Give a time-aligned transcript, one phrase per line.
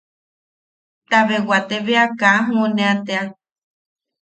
[1.09, 3.23] Tabe wate bea ka junea tea.